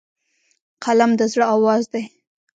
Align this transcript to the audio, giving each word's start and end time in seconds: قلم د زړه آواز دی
قلم 0.83 1.11
د 1.19 1.21
زړه 1.31 1.45
آواز 1.55 1.83
دی 1.93 2.03